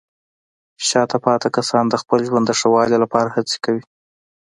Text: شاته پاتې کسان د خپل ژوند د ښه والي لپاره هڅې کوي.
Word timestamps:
شاته 0.87 1.17
پاتې 1.25 1.47
کسان 1.57 1.85
د 1.89 1.95
خپل 2.01 2.19
ژوند 2.27 2.45
د 2.47 2.51
ښه 2.59 2.67
والي 2.73 2.97
لپاره 3.03 3.33
هڅې 3.35 3.57
کوي. 3.65 3.83